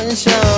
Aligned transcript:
question 0.00 0.40
the 0.40 0.49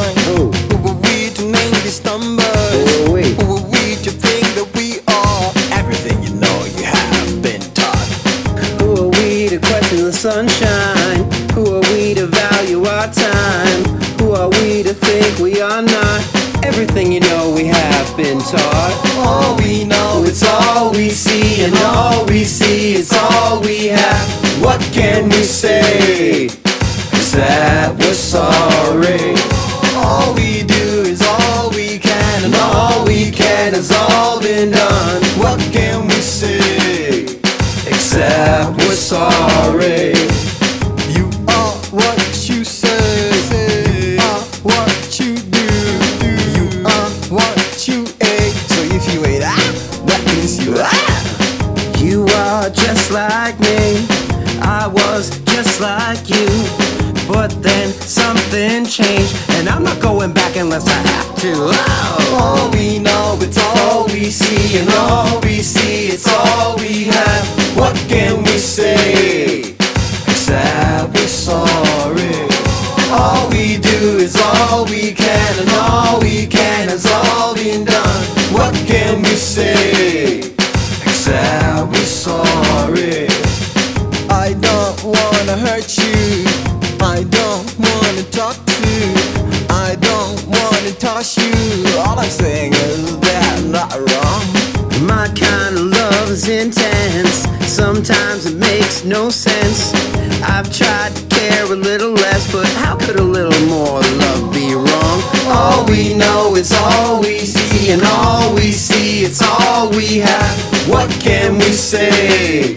we 109.92 110.18
have. 110.18 110.88
What 110.88 111.10
can 111.20 111.54
we 111.54 111.72
say? 111.72 112.74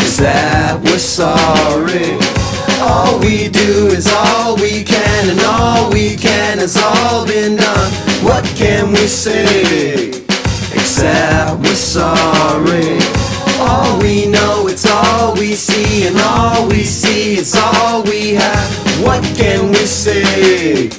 Is 0.00 0.16
that 0.18 0.80
we're 0.84 0.98
sorry? 0.98 2.18
All 2.80 3.18
we 3.20 3.48
do 3.48 3.88
is 3.88 4.06
all 4.06 4.56
we 4.56 4.84
can, 4.84 5.30
and 5.30 5.40
all 5.40 5.90
we 5.90 6.16
can 6.16 6.58
has 6.58 6.76
all 6.76 7.26
been 7.26 7.56
done. 7.56 7.92
What 8.22 8.44
can 8.56 8.88
we 8.90 9.06
say? 9.06 10.08
Except 10.74 11.60
we're 11.60 11.74
sorry. 11.74 12.98
All 13.60 13.98
we 14.00 14.26
know, 14.26 14.68
it's 14.68 14.86
all 14.86 15.34
we 15.34 15.54
see, 15.54 16.06
and 16.06 16.16
all 16.18 16.68
we 16.68 16.84
see, 16.84 17.34
it's 17.34 17.56
all 17.56 18.02
we 18.02 18.34
have. 18.34 18.70
What 19.02 19.22
can 19.36 19.68
we 19.68 19.84
say? 19.86 20.90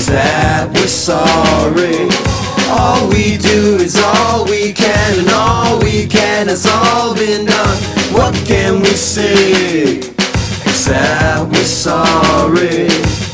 is 0.00 0.06
that 0.06 0.70
we're 0.74 0.86
sorry. 0.86 2.29
All 2.70 3.08
we 3.08 3.36
do 3.36 3.76
is 3.76 3.96
all 3.98 4.44
we 4.44 4.72
can, 4.72 5.18
and 5.18 5.28
all 5.30 5.80
we 5.80 6.06
can 6.06 6.46
has 6.48 6.66
all 6.66 7.14
been 7.14 7.44
done. 7.46 7.76
What 8.12 8.34
can 8.46 8.80
we 8.80 8.94
say? 8.94 9.98
Except 9.98 11.50
we're 11.50 11.64
sorry. 11.64 13.29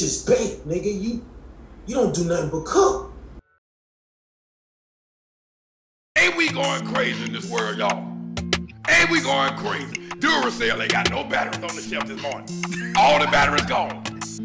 Just 0.00 0.26
bake, 0.26 0.64
nigga. 0.64 0.86
You 1.00 1.24
you 1.86 1.94
don't 1.94 2.14
do 2.14 2.24
nothing 2.24 2.48
but 2.48 2.64
cook. 2.64 3.12
Ain't 6.16 6.36
we 6.36 6.48
going 6.48 6.86
crazy 6.86 7.24
in 7.24 7.32
this 7.32 7.48
world, 7.50 7.76
y'all? 7.78 8.06
Ain't 8.88 9.10
we 9.10 9.20
going 9.20 9.56
crazy? 9.58 9.94
Duracell 10.20 10.80
ain't 10.80 10.90
got 10.90 11.10
no 11.10 11.24
batteries 11.24 11.62
on 11.62 11.76
the 11.76 11.82
shelf 11.82 12.06
this 12.06 12.20
morning. 12.22 12.48
All 12.96 13.18
the 13.18 13.26
batteries 13.26 13.66
gone. 13.66 14.02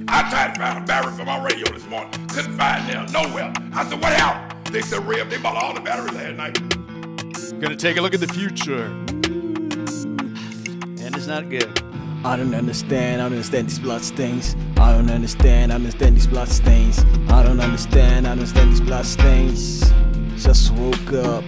I 0.08 0.30
tried 0.30 0.56
to 0.56 0.60
find 0.60 0.84
a 0.84 0.86
battery 0.86 1.14
for 1.14 1.26
my 1.26 1.42
radio 1.44 1.72
this 1.72 1.86
morning. 1.88 2.12
Couldn't 2.28 2.58
find 2.58 2.88
them 2.90 3.06
nowhere. 3.12 3.54
I 3.74 3.88
said, 3.90 4.02
what 4.02 4.14
happened? 4.14 4.74
They 4.74 4.82
said, 4.82 5.06
Rev, 5.06 5.30
they 5.30 5.38
bought 5.38 5.62
all 5.62 5.74
the 5.74 5.82
batteries 5.82 6.14
last 6.14 6.36
night. 6.36 7.60
Gonna 7.60 7.76
take 7.76 7.98
a 7.98 8.02
look 8.02 8.14
at 8.14 8.20
the 8.20 8.28
future. 8.28 8.86
And 11.02 11.16
it's 11.16 11.28
not 11.28 11.50
good. 11.50 11.84
I 12.25 12.36
don't 12.38 12.56
understand, 12.56 13.22
I 13.22 13.25
don't 13.25 13.34
understand 13.34 13.69
these 13.69 13.78
blood 13.78 14.02
stains. 14.02 14.56
I 14.78 14.94
don't 14.94 15.12
understand, 15.12 15.72
I 15.72 15.75
don't 15.75 15.86
understand 15.86 16.16
these 16.16 16.25
blood 16.25 16.50
stains. 16.50 17.06
I 17.30 17.44
don't 17.44 17.59
understand, 17.59 18.25
I 18.25 18.31
don't 18.31 18.40
understand 18.40 18.72
these 18.72 18.81
blood 18.81 19.06
stains. 19.06 19.94
Just 20.35 20.74
woke 20.74 21.14
up. 21.14 21.44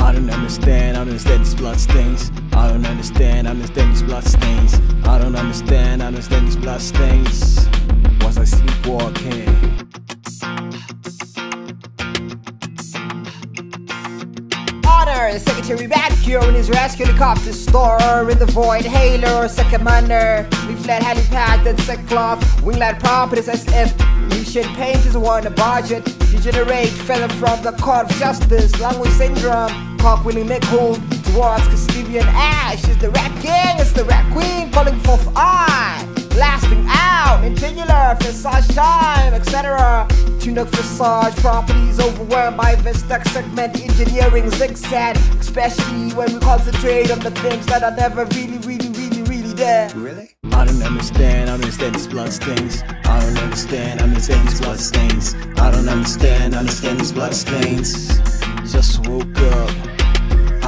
I 0.00 0.12
don't 0.12 0.30
understand, 0.30 0.96
I 0.96 1.00
don't 1.00 1.08
understand 1.08 1.44
these 1.44 1.56
blood 1.56 1.80
stains. 1.80 2.30
I 2.52 2.68
don't 2.68 2.86
understand, 2.86 3.48
I 3.48 3.52
don't 3.52 3.62
understand 3.62 3.92
these 3.92 4.02
blood 4.04 4.24
stains. 4.24 4.74
I 5.08 5.18
don't 5.18 5.34
understand, 5.34 6.02
I 6.02 6.06
don't 6.06 6.14
understand 6.14 6.46
these 6.46 6.56
blood 6.56 6.80
stains. 6.80 7.68
Was 8.20 8.38
I 8.38 8.44
sleepwalking? 8.44 9.89
Honor, 15.30 15.38
Secretary 15.38 15.86
Batcure 15.86 16.48
in 16.48 16.54
his 16.54 16.70
rescue 16.70 17.06
helicopter 17.06 17.52
store 17.52 18.30
in 18.30 18.38
the 18.38 18.46
void. 18.46 18.84
Hailer, 18.84 19.48
second 19.48 19.84
manner. 19.84 20.48
We 20.66 20.74
fled 20.74 21.02
helipad 21.02 21.66
and 21.66 21.78
sackcloth. 21.80 22.40
Winglet 22.62 22.98
properties 22.98 23.48
as 23.48 23.64
if 23.68 23.96
Lucian 24.30 24.64
paint 24.74 25.04
is 25.06 25.16
one 25.16 25.46
a 25.46 25.50
budget. 25.50 26.04
Degenerate 26.32 26.88
feather 26.88 27.32
from 27.34 27.62
the 27.62 27.72
court 27.80 28.10
of 28.10 28.18
justice. 28.18 28.78
Language 28.80 29.12
syndrome. 29.12 29.98
Cock 29.98 30.24
willing 30.24 30.48
make 30.48 30.64
hold 30.64 30.96
towards 31.26 31.64
Castivian 31.68 32.26
ash. 32.26 32.82
Is 32.88 32.98
the 32.98 33.10
rat 33.10 33.32
king, 33.40 33.78
it's 33.78 33.92
the 33.92 34.04
rat 34.04 34.26
queen 34.32 34.72
calling 34.72 34.98
forth 35.00 35.28
I. 35.36 36.09
Blasting 36.30 36.84
out, 36.88 37.44
intingular, 37.44 38.16
visage 38.20 38.68
time, 38.74 39.34
etc. 39.34 40.06
Tunic 40.40 40.68
visage 40.68 41.36
properties 41.36 42.00
overwhelmed 42.00 42.56
by 42.56 42.74
Vestac 42.76 43.26
segment 43.28 43.78
engineering 43.80 44.48
zigzag. 44.50 45.16
Especially 45.38 46.12
when 46.14 46.32
we 46.34 46.40
concentrate 46.40 47.10
on 47.10 47.18
the 47.20 47.30
things 47.30 47.66
that 47.66 47.82
are 47.82 47.94
never 47.96 48.24
really, 48.36 48.58
really, 48.58 48.88
really, 48.90 49.22
really 49.22 49.52
there. 49.54 49.90
Really? 49.94 50.30
I 50.52 50.64
don't 50.64 50.82
understand, 50.82 51.50
I 51.50 51.52
don't 51.52 51.62
understand 51.62 51.94
these 51.94 52.08
blood 52.08 52.32
stains. 52.32 52.82
I 53.04 53.20
don't 53.20 53.38
understand, 53.38 54.00
I 54.00 54.04
understand 54.04 54.48
these 54.48 54.60
blood 54.60 54.80
stains. 54.80 55.34
I 55.56 55.70
don't 55.70 55.88
understand, 55.88 56.54
I 56.54 56.58
understand 56.58 57.00
these 57.00 57.12
blood 57.12 57.34
stains. 57.34 58.18
Just 58.70 59.06
woke 59.06 59.38
up. 59.38 59.99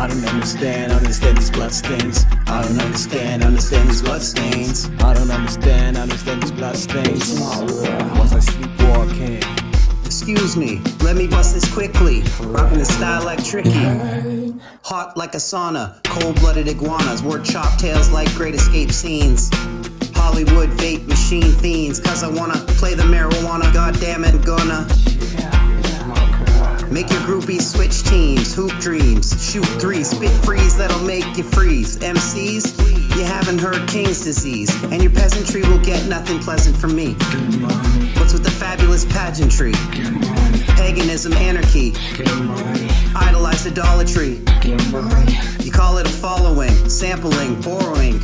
I 0.03 0.09
don't 0.09 0.25
understand, 0.25 0.91
understand 0.91 1.39
these 1.39 1.53
blood 1.53 1.71
stains. 1.71 2.27
I 2.49 2.67
don't 2.67 2.81
understand, 2.81 3.45
understand 3.45 3.89
these 3.89 4.03
blood 4.03 4.21
stains. 4.21 4.91
I 4.99 5.15
don't 5.15 5.31
understand, 5.31 5.97
understand 5.97 6.43
these 6.43 6.51
blood 6.51 6.77
stains. 6.77 7.39
Was 7.39 8.33
I 8.33 8.41
sleepwalking? 8.41 9.41
Excuse 10.05 10.57
me, 10.57 10.81
let 11.03 11.15
me 11.15 11.29
bust 11.29 11.55
this 11.55 11.73
quickly. 11.73 12.25
Rocking 12.41 12.81
the 12.81 12.85
style 12.85 13.25
like 13.25 13.45
tricky. 13.45 13.71
Hot 14.83 15.17
like 15.17 15.35
a 15.35 15.39
sauna, 15.39 16.03
cold 16.03 16.35
blooded 16.41 16.67
iguanas. 16.67 17.23
Word 17.23 17.45
chop 17.45 17.79
tails 17.79 18.11
like 18.11 18.29
great 18.35 18.57
escape 18.57 18.91
scenes. 18.91 19.51
Hollywood 20.17 20.71
vape 20.71 21.07
machine 21.07 21.53
fiends. 21.53 22.01
Cause 22.01 22.25
I 22.25 22.29
wanna 22.29 22.59
play 22.75 22.95
the 22.95 23.05
marijuana, 23.05 23.73
goddamn 23.73 24.25
it, 24.25 24.45
gonna. 24.45 24.85
Make 26.93 27.09
your 27.09 27.21
groupies 27.21 27.63
switch 27.63 28.03
teams, 28.03 28.55
hoop 28.55 28.71
dreams, 28.73 29.33
shoot 29.43 29.65
threes, 29.81 30.11
spit 30.11 30.31
freeze 30.45 30.77
that'll 30.77 31.03
make 31.07 31.39
you 31.39 31.43
freeze. 31.43 31.97
MCs, 31.97 33.17
you 33.17 33.25
haven't 33.25 33.61
heard 33.61 33.89
King's 33.89 34.23
disease, 34.23 34.71
and 34.93 35.03
your 35.03 35.11
peasantry 35.11 35.63
will 35.63 35.79
get 35.79 36.07
nothing 36.07 36.39
pleasant 36.39 36.77
from 36.77 36.95
me. 36.95 37.15
What's 38.19 38.35
with 38.35 38.45
the 38.45 38.51
fabulous 38.51 39.07
pageantry? 39.07 39.73
Paganism, 40.77 41.33
anarchy, 41.33 41.95
idolized 43.17 43.67
idolatry. 43.67 44.43
You 45.65 45.73
call 45.73 45.97
it 45.97 46.07
a 46.07 46.13
following, 46.13 46.91
sampling, 46.91 47.59
borrowing. 47.63 48.21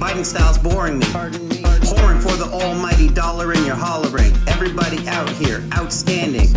Biting 0.00 0.24
styles 0.24 0.58
boring 0.58 0.98
me. 0.98 1.06
Whoring 1.06 2.20
for 2.20 2.36
the 2.36 2.50
almighty 2.52 3.08
dollar 3.08 3.52
and 3.52 3.64
you're 3.64 3.76
hollering. 3.76 4.32
Everybody 4.48 5.06
out 5.06 5.28
here, 5.28 5.62
outstanding. 5.74 6.48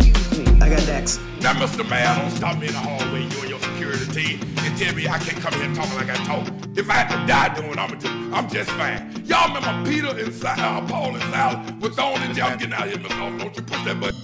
I 0.64 0.70
got 0.70 0.86
Dex. 0.86 1.18
Now, 1.42 1.52
Mr. 1.52 1.86
Man, 1.90 2.18
don't 2.18 2.30
stop 2.30 2.56
me 2.58 2.68
in 2.68 2.72
the 2.72 2.78
hallway, 2.78 3.24
you 3.24 3.38
and 3.40 3.50
your 3.50 3.58
security 3.58 4.06
team, 4.12 4.40
and 4.60 4.78
tell 4.78 4.94
me 4.94 5.06
I 5.06 5.18
can't 5.18 5.36
come 5.36 5.52
here 5.60 5.74
talking 5.74 5.94
like 5.94 6.08
I 6.08 6.16
talk. 6.24 6.48
If 6.74 6.88
I 6.88 6.94
had 6.94 7.20
to 7.20 7.26
die 7.26 7.54
doing, 7.54 7.78
I'm 7.78 8.00
just, 8.00 8.06
I'm 8.32 8.48
just 8.48 8.70
fine. 8.70 9.12
Y'all 9.26 9.54
remember 9.54 9.90
Peter 9.90 10.08
and 10.08 10.32
Sal, 10.32 10.58
uh, 10.58 10.88
Paul 10.88 11.16
and 11.16 11.22
Sal 11.24 11.62
was 11.82 11.98
on 11.98 12.22
and 12.22 12.34
y'all 12.34 12.56
getting 12.56 12.72
out 12.72 12.88
here, 12.88 12.96
Mr. 12.96 13.38
Don't 13.38 13.54
you 13.54 13.60
push 13.60 13.84
that 13.84 14.00
button. 14.00 14.18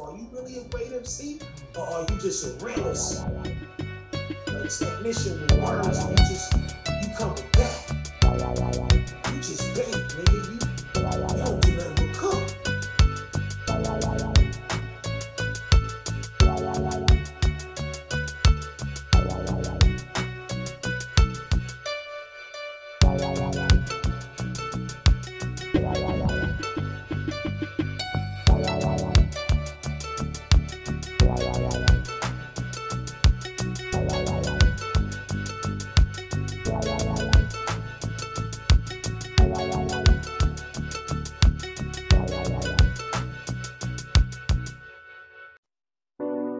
Are 0.00 0.16
you 0.16 0.28
really 0.32 0.60
a 0.60 0.64
great 0.70 0.92
MC? 0.94 1.40
Or 1.76 1.82
are 1.82 2.06
you 2.08 2.18
just 2.20 2.46
a 2.46 2.64
realist? 2.64 3.22
A 4.46 4.66
technician 4.66 5.42
with 5.42 5.60
words, 5.60 6.08
you 6.08 6.16
just, 6.16 6.54
you 6.54 7.08
come 7.18 7.32
with 7.32 7.52
that. 7.52 7.92
You 9.30 9.36
just 9.42 9.74
bait, 9.76 9.92
nigga. 9.92 10.47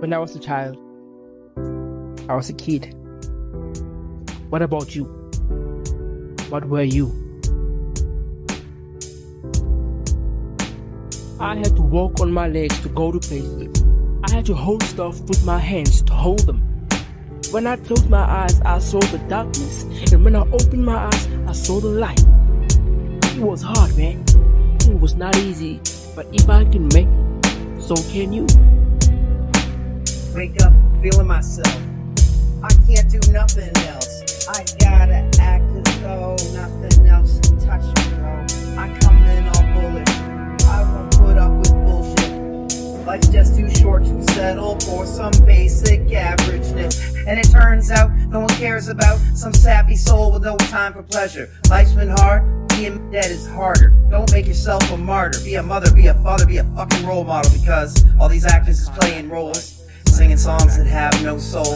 When 0.08 0.14
I 0.14 0.20
was 0.20 0.34
a 0.34 0.38
child, 0.38 0.78
I 2.30 2.34
was 2.34 2.48
a 2.48 2.54
kid. 2.54 2.94
What 4.48 4.62
about 4.62 4.96
you? 4.96 5.04
What 6.48 6.64
were 6.64 6.82
you? 6.82 7.12
I 11.38 11.56
had 11.56 11.76
to 11.76 11.82
walk 11.82 12.22
on 12.22 12.32
my 12.32 12.48
legs 12.48 12.80
to 12.80 12.88
go 12.88 13.12
to 13.12 13.18
places. 13.18 13.84
I 14.24 14.32
had 14.34 14.46
to 14.46 14.54
hold 14.54 14.82
stuff 14.84 15.20
with 15.28 15.44
my 15.44 15.58
hands 15.58 16.00
to 16.00 16.12
hold 16.14 16.46
them. 16.46 16.62
When 17.50 17.66
I 17.66 17.76
closed 17.76 18.08
my 18.08 18.24
eyes, 18.24 18.62
I 18.62 18.78
saw 18.78 19.00
the 19.00 19.18
darkness, 19.28 19.82
and 20.10 20.24
when 20.24 20.34
I 20.36 20.40
opened 20.40 20.86
my 20.86 20.96
eyes, 20.96 21.28
I 21.46 21.52
saw 21.52 21.80
the 21.80 21.88
light. 21.88 22.24
It 23.36 23.42
was 23.42 23.60
hard, 23.60 23.94
man. 23.98 24.24
It 24.88 24.98
was 24.98 25.16
not 25.16 25.36
easy, 25.36 25.82
but 26.16 26.26
if 26.32 26.48
I 26.48 26.64
can 26.64 26.88
make 26.94 27.08
it, 27.08 27.82
so 27.82 27.94
can 28.10 28.32
you. 28.32 28.46
Wake 30.34 30.62
up 30.62 30.72
feeling 31.02 31.26
myself. 31.26 31.74
I 32.62 32.72
can't 32.86 33.10
do 33.10 33.18
nothing 33.32 33.76
else. 33.86 34.46
I 34.48 34.64
gotta 34.78 35.28
act 35.40 35.64
as 35.88 36.00
though 36.00 36.36
nothing 36.52 37.08
else 37.08 37.40
can 37.40 37.58
touch 37.58 37.82
me, 37.82 38.16
bro. 38.16 38.46
I 38.76 38.96
come 39.00 39.16
in 39.24 39.48
all 39.48 39.62
bullish. 39.74 40.08
I 40.64 40.82
won't 40.82 41.16
put 41.16 41.38
up 41.38 41.52
with 41.58 41.72
bullshit. 41.72 43.06
Life's 43.06 43.28
just 43.28 43.56
too 43.56 43.68
short 43.76 44.04
to 44.04 44.22
settle 44.34 44.78
for 44.80 45.06
some 45.06 45.32
basic 45.44 46.02
averageness. 46.02 47.26
And 47.26 47.38
it 47.38 47.50
turns 47.50 47.90
out 47.90 48.10
no 48.28 48.40
one 48.40 48.48
cares 48.50 48.88
about 48.88 49.18
some 49.34 49.52
sappy 49.52 49.96
soul 49.96 50.32
with 50.32 50.44
no 50.44 50.56
time 50.56 50.92
for 50.92 51.02
pleasure. 51.02 51.50
Life's 51.70 51.92
been 51.92 52.10
hard. 52.10 52.68
Being 52.68 53.10
dead 53.10 53.30
is 53.30 53.48
harder. 53.48 53.88
Don't 54.10 54.30
make 54.30 54.46
yourself 54.46 54.88
a 54.92 54.96
martyr. 54.96 55.40
Be 55.42 55.56
a 55.56 55.62
mother, 55.62 55.92
be 55.92 56.06
a 56.06 56.14
father, 56.14 56.46
be 56.46 56.58
a 56.58 56.64
fucking 56.76 57.04
role 57.04 57.24
model 57.24 57.50
because 57.58 58.04
all 58.20 58.28
these 58.28 58.46
actors 58.46 58.80
is 58.80 58.88
playing 58.90 59.28
roles 59.28 59.77
singing 60.18 60.36
songs 60.36 60.76
that 60.76 60.88
have 60.88 61.14
no 61.22 61.38
soul. 61.38 61.74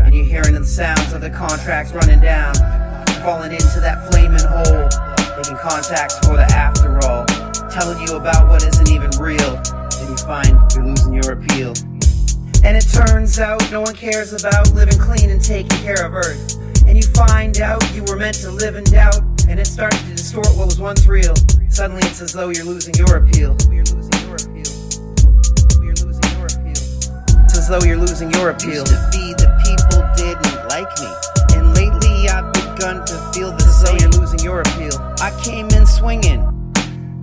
And 0.00 0.14
you're 0.14 0.24
hearing 0.24 0.54
the 0.54 0.64
sounds 0.64 1.12
of 1.12 1.20
the 1.20 1.28
contracts 1.28 1.92
running 1.92 2.20
down, 2.20 2.54
falling 3.20 3.52
into 3.52 3.80
that 3.84 4.08
flaming 4.08 4.40
hole, 4.40 4.88
making 5.36 5.58
contacts 5.60 6.16
for 6.24 6.40
the 6.40 6.48
after 6.56 6.88
all, 7.04 7.26
telling 7.68 8.00
you 8.08 8.16
about 8.16 8.48
what 8.48 8.64
isn't 8.64 8.88
even 8.88 9.10
real. 9.20 9.60
Then 9.92 10.08
you 10.08 10.16
find 10.24 10.56
you're 10.72 10.86
losing 10.86 11.12
your 11.12 11.36
appeal. 11.36 11.76
And 12.64 12.80
it 12.80 12.88
turns 12.88 13.38
out 13.38 13.60
no 13.70 13.82
one 13.82 13.94
cares 13.94 14.32
about 14.32 14.72
living 14.72 14.98
clean 14.98 15.28
and 15.28 15.44
taking 15.44 15.76
care 15.84 16.00
of 16.00 16.14
Earth. 16.14 16.56
And 16.86 16.96
you 16.96 17.04
find 17.12 17.60
out 17.60 17.84
you 17.92 18.04
were 18.08 18.16
meant 18.16 18.36
to 18.40 18.50
live 18.50 18.74
in 18.74 18.84
doubt, 18.84 19.20
and 19.50 19.60
it 19.60 19.66
started 19.66 20.00
to 20.00 20.16
distort 20.16 20.48
what 20.56 20.64
was 20.64 20.80
once 20.80 21.04
real. 21.04 21.34
Suddenly 21.68 22.00
it's 22.08 22.22
as 22.22 22.32
though 22.32 22.48
you're 22.48 22.64
losing 22.64 22.94
your 22.94 23.16
appeal. 23.16 23.54
You're 23.68 23.84
losing 23.92 24.16
your 24.24 24.36
appeal. 24.36 24.61
Though 27.72 27.86
you're 27.86 27.96
losing 27.96 28.30
your 28.32 28.50
appeal. 28.50 28.84
Used 28.84 28.92
to 28.92 29.08
be 29.10 29.32
the 29.32 29.48
people 29.64 30.04
didn't 30.14 30.68
like 30.68 30.92
me. 31.00 31.08
And 31.56 31.74
lately 31.74 32.28
I've 32.28 32.52
begun 32.52 33.04
to 33.06 33.14
feel 33.32 33.50
the 33.50 33.64
as 33.64 33.82
though 33.82 33.96
you're 33.96 34.10
losing 34.10 34.40
your 34.40 34.60
appeal. 34.60 34.92
I 35.22 35.30
came 35.42 35.68
in 35.70 35.86
swinging. 35.86 36.42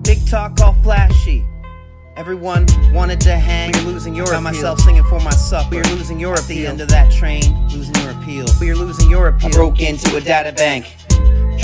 Big 0.02 0.26
talk 0.26 0.60
all 0.60 0.74
flashy. 0.82 1.46
Everyone 2.18 2.66
wanted 2.92 3.22
to 3.22 3.38
hang. 3.38 3.76
You're 3.76 3.84
losing 3.94 4.16
your 4.16 4.26
appeal. 4.26 4.42
Found 4.42 4.48
appeal. 4.48 4.62
myself 4.62 4.80
singing 4.80 5.04
for 5.04 5.20
myself. 5.20 5.72
You're 5.72 5.84
losing 5.84 6.20
your 6.20 6.34
At 6.34 6.46
appeal. 6.46 6.58
the 6.58 6.68
end 6.68 6.82
of 6.82 6.88
that 6.90 7.12
train, 7.12 7.44
losing 7.68 7.94
your 8.02 8.12
appeal. 8.12 8.46
You're 8.60 8.76
losing 8.76 9.08
your 9.08 9.28
appeal. 9.28 9.50
I 9.50 9.52
broke 9.52 9.80
into 9.80 10.16
a 10.16 10.22
data 10.22 10.52
bank. 10.52 10.88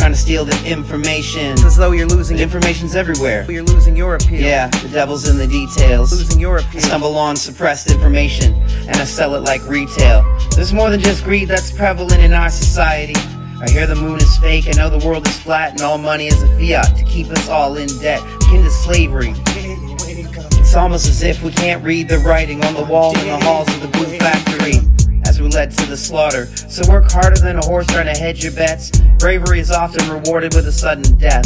Trying 0.06 0.14
to 0.14 0.22
steal 0.22 0.46
the 0.46 0.68
information. 0.68 1.54
It's 1.54 1.64
as 1.64 1.78
though 1.78 1.92
you're 1.92 2.06
losing. 2.06 2.38
The 2.38 2.44
information's 2.44 2.96
everywhere. 2.96 3.50
You're 3.50 3.64
losing 3.64 3.98
your 3.98 4.14
appeal. 4.14 4.40
Yeah, 4.40 4.68
the 4.68 4.90
devil's 4.90 5.28
in 5.28 5.40
the 5.40 5.48
details. 5.48 6.12
Losing 6.12 6.40
your 6.40 6.58
appeal. 6.58 6.78
I 6.78 6.80
stumble 6.82 7.18
on 7.18 7.36
suppressed 7.36 7.90
information 7.90 8.54
and 8.82 8.98
I 8.98 9.04
sell 9.04 9.34
it 9.34 9.40
like 9.40 9.68
retail. 9.68 10.22
There's 10.52 10.74
more 10.74 10.92
than 10.92 11.00
just 11.00 11.24
greed 11.24 11.48
that's 11.48 11.72
prevalent 11.72 12.22
in 12.22 12.34
our 12.34 12.52
society. 12.52 13.16
I 13.60 13.68
hear 13.72 13.88
the 13.88 13.96
moon 13.96 14.18
is 14.18 14.38
fake, 14.38 14.68
I 14.68 14.74
know 14.78 14.92
the 14.92 15.04
world 15.04 15.28
is 15.28 15.40
flat, 15.40 15.72
and 15.72 15.82
all 15.82 15.98
money 15.98 16.28
is 16.28 16.40
a 16.44 16.48
fiat 16.60 16.96
to 16.98 17.04
keep 17.06 17.26
us 17.32 17.50
all 17.50 17.76
in 17.78 17.88
debt, 18.00 18.22
akin 18.44 18.64
to 18.64 18.70
slavery. 18.70 19.34
It's 19.36 20.76
almost 20.76 21.08
as 21.08 21.24
if 21.24 21.42
we 21.42 21.50
can't 21.50 21.84
read 21.84 22.10
the 22.10 22.20
writing 22.20 22.64
on 22.64 22.76
the 22.76 22.84
wall 22.84 23.18
in 23.18 23.26
the 23.26 23.40
halls 23.40 23.74
of 23.74 23.82
the 23.82 23.88
blue 23.88 24.20
factory 24.20 24.95
we're 25.40 25.50
led 25.50 25.72
to 25.72 25.86
the 25.86 25.98
slaughter. 25.98 26.46
So 26.56 26.90
work 26.90 27.12
harder 27.12 27.40
than 27.40 27.58
a 27.58 27.66
horse 27.66 27.88
trying 27.88 28.14
to 28.14 28.20
hedge 28.20 28.44
your 28.44 28.54
bets. 28.54 28.92
Bravery 29.20 29.60
is 29.60 29.72
often 29.72 30.10
rewarded 30.10 30.54
with 30.54 30.68
a 30.68 30.72
sudden 30.72 31.18
death. 31.18 31.46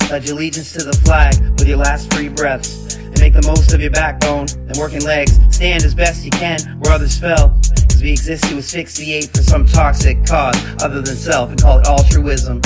Pledge 0.00 0.30
allegiance 0.30 0.72
to 0.74 0.84
the 0.84 0.92
flag 1.04 1.34
with 1.58 1.66
your 1.66 1.78
last 1.78 2.12
free 2.14 2.28
breaths. 2.28 2.96
And 2.96 3.18
make 3.20 3.32
the 3.32 3.42
most 3.46 3.72
of 3.72 3.80
your 3.80 3.90
backbone 3.90 4.46
and 4.68 4.76
working 4.76 5.02
legs. 5.02 5.38
Stand 5.50 5.84
as 5.84 5.94
best 5.94 6.24
you 6.24 6.30
can 6.30 6.60
where 6.80 6.92
others 6.92 7.18
fell. 7.18 7.58
Cause 7.88 8.02
we 8.02 8.12
exist 8.12 8.44
to 8.44 8.58
asphyxiate 8.58 9.30
for 9.34 9.42
some 9.42 9.66
toxic 9.66 10.24
cause 10.26 10.56
other 10.82 11.00
than 11.00 11.16
self 11.16 11.50
and 11.50 11.60
call 11.60 11.80
it 11.80 11.86
altruism. 11.86 12.60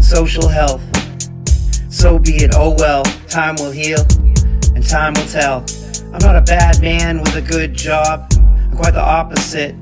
Social 0.00 0.48
health. 0.48 0.82
So 1.90 2.18
be 2.18 2.36
it, 2.36 2.52
oh 2.54 2.74
well, 2.78 3.04
time 3.28 3.56
will 3.56 3.70
heal 3.70 4.00
and 4.74 4.86
time 4.86 5.14
will 5.14 5.26
tell. 5.26 5.64
I'm 6.12 6.20
not 6.20 6.36
a 6.36 6.42
bad 6.42 6.80
man 6.80 7.18
with 7.18 7.36
a 7.36 7.42
good 7.42 7.74
job. 7.74 8.30
Quite 8.76 8.92
the 8.92 9.00
opposite 9.00 9.74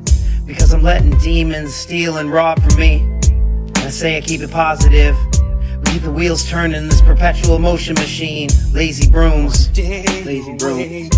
because 0.46 0.72
I'm 0.72 0.82
letting 0.82 1.18
demons 1.18 1.74
steal 1.74 2.18
and 2.18 2.30
rob 2.32 2.62
from 2.62 2.78
me. 2.78 3.00
And 3.00 3.78
I 3.78 3.90
say 3.90 4.16
I 4.16 4.20
keep 4.20 4.40
it 4.40 4.52
positive. 4.52 5.16
We 5.32 5.92
keep 5.92 6.02
the 6.02 6.12
wheels 6.12 6.48
turning 6.48 6.88
this 6.88 7.02
perpetual 7.02 7.58
motion 7.58 7.94
machine. 7.94 8.48
Lazy 8.72 9.10
brooms, 9.10 9.68
lazy 9.76 10.56
brooms. 10.56 11.10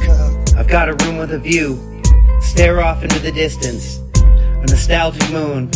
I've 0.54 0.68
got 0.68 0.88
a 0.88 0.94
room 1.04 1.18
with 1.18 1.32
a 1.32 1.38
view. 1.38 2.02
Stare 2.40 2.80
off 2.80 3.02
into 3.02 3.18
the 3.18 3.30
distance. 3.30 3.98
A 4.16 4.66
nostalgic 4.66 5.30
moon. 5.30 5.70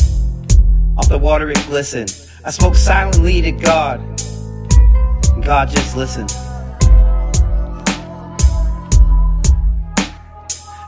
Off 0.97 1.09
the 1.09 1.19
water 1.19 1.51
it 1.51 1.63
glistened. 1.67 2.17
I 2.47 2.51
spoke 2.51 2.77
silently 2.77 3.43
to 3.43 3.53
God. 3.53 4.01
And 5.35 5.45
God 5.45 5.69
just 5.69 5.97
listened. 5.97 6.33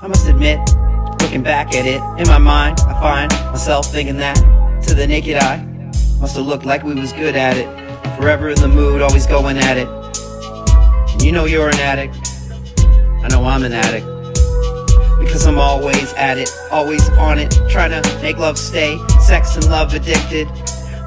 I 0.01 0.09
must 0.09 0.27
admit, 0.27 0.59
looking 1.33 1.43
back 1.43 1.75
at 1.75 1.87
it, 1.87 2.03
in 2.21 2.29
my 2.29 2.37
mind, 2.37 2.79
I 2.81 2.93
find 3.01 3.33
myself 3.51 3.91
thinking 3.91 4.19
that 4.19 4.37
to 4.87 4.95
the 4.95 5.07
naked 5.07 5.39
eye, 5.39 5.65
must 6.21 6.37
have 6.37 6.45
looked 6.45 6.67
like 6.67 6.83
we 6.83 6.93
was 6.93 7.15
good 7.15 7.37
at 7.37 7.57
it. 7.57 7.65
Forever 8.19 8.51
in 8.51 8.57
the 8.57 8.69
mood, 8.69 9.01
always 9.01 9.27
going 9.27 9.57
at 9.57 9.79
it. 9.79 9.89
And 11.11 11.23
you 11.23 11.33
know 11.33 11.47
you're 11.47 11.69
an 11.69 11.81
addict. 11.81 12.19
I 13.25 13.29
know 13.31 13.47
I'm 13.47 13.65
an 13.65 13.73
addict. 13.73 14.05
Because 15.19 15.47
I'm 15.47 15.59
always 15.59 16.13
at 16.19 16.37
it, 16.37 16.51
always 16.71 17.09
on 17.13 17.39
it, 17.39 17.51
trying 17.71 17.93
to 17.93 18.19
make 18.21 18.37
love 18.37 18.59
stay. 18.59 18.99
Sex 19.19 19.57
and 19.57 19.71
love 19.71 19.95
addicted. 19.95 20.49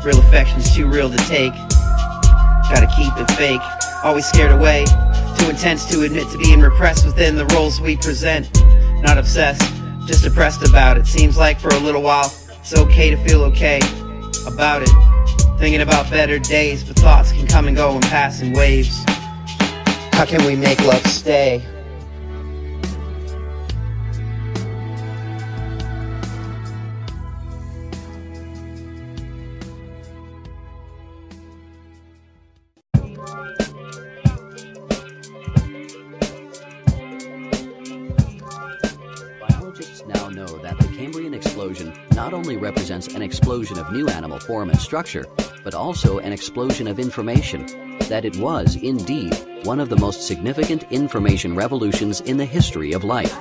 Real 0.04 0.18
affection's 0.22 0.76
too 0.76 0.88
real 0.88 1.08
to 1.08 1.18
take. 1.30 1.54
Gotta 2.74 2.92
keep 2.98 3.14
it 3.16 3.30
fake, 3.36 3.62
always 4.04 4.26
scared 4.26 4.54
away. 4.54 4.86
Too 5.38 5.52
intense 5.52 5.86
to 5.92 6.02
admit 6.02 6.28
to 6.32 6.40
being 6.40 6.62
repressed 6.62 7.06
within 7.06 7.36
the 7.36 7.46
roles 7.54 7.80
we 7.80 7.96
present. 7.96 8.50
Not 9.04 9.20
obsessed, 9.20 9.75
just 10.06 10.24
depressed 10.24 10.68
about 10.68 10.98
it. 10.98 11.08
Seems 11.08 11.38
like 11.38 11.60
for 11.60 11.70
a 11.70 11.80
little 11.80 12.02
while, 12.02 12.32
it's 12.50 12.78
okay 12.78 13.10
to 13.10 13.18
feel 13.18 13.44
okay 13.44 13.80
about 14.48 14.82
it. 14.84 14.90
Thinking 15.60 15.82
about 15.82 16.10
better 16.10 16.38
days, 16.40 16.84
but 16.84 16.98
thoughts 16.98 17.32
can 17.32 17.48
come 17.48 17.68
and 17.68 17.76
go 17.76 17.94
and 17.94 18.04
pass 18.04 18.42
in 18.42 18.54
waves. 18.54 19.04
How 20.14 20.26
can 20.26 20.46
we 20.46 20.56
make 20.56 20.80
love 20.86 21.06
stay? 21.08 21.64
Only 42.46 42.58
represents 42.58 43.08
an 43.08 43.24
explosion 43.24 43.80
of 43.80 43.92
new 43.92 44.08
animal 44.08 44.38
form 44.38 44.70
and 44.70 44.80
structure, 44.80 45.26
but 45.64 45.74
also 45.74 46.20
an 46.20 46.32
explosion 46.32 46.88
of 46.88 47.00
information. 47.00 47.66
That 48.02 48.24
it 48.24 48.38
was, 48.38 48.76
indeed, 48.76 49.34
one 49.64 49.80
of 49.80 49.90
the 49.90 49.98
most 49.98 50.28
significant 50.28 50.84
information 50.92 51.56
revolutions 51.56 52.22
in 52.22 52.38
the 52.38 52.46
history 52.46 52.94
of 52.94 53.04
life. 53.04 53.36